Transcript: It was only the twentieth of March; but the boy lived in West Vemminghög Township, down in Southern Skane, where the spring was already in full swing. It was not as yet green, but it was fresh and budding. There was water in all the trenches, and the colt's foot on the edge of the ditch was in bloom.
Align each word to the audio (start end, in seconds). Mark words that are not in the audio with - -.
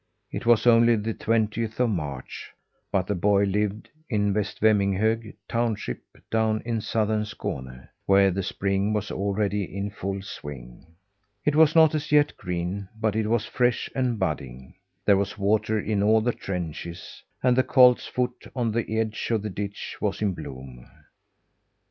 It 0.31 0.47
was 0.47 0.65
only 0.65 0.95
the 0.95 1.13
twentieth 1.13 1.79
of 1.79 1.91
March; 1.91 2.49
but 2.91 3.05
the 3.05 3.13
boy 3.13 3.43
lived 3.43 3.87
in 4.09 4.33
West 4.33 4.59
Vemminghög 4.59 5.35
Township, 5.47 6.01
down 6.31 6.63
in 6.65 6.81
Southern 6.81 7.23
Skane, 7.23 7.87
where 8.07 8.31
the 8.31 8.41
spring 8.41 8.93
was 8.93 9.11
already 9.11 9.61
in 9.63 9.91
full 9.91 10.23
swing. 10.23 10.87
It 11.45 11.55
was 11.55 11.75
not 11.75 11.93
as 11.93 12.11
yet 12.11 12.35
green, 12.35 12.89
but 12.99 13.15
it 13.15 13.27
was 13.29 13.45
fresh 13.45 13.91
and 13.93 14.17
budding. 14.17 14.73
There 15.05 15.17
was 15.17 15.37
water 15.37 15.79
in 15.79 16.01
all 16.01 16.21
the 16.21 16.33
trenches, 16.33 17.21
and 17.43 17.55
the 17.55 17.61
colt's 17.61 18.07
foot 18.07 18.47
on 18.55 18.71
the 18.71 18.97
edge 18.99 19.29
of 19.29 19.43
the 19.43 19.51
ditch 19.51 19.97
was 20.01 20.19
in 20.19 20.33
bloom. 20.33 20.87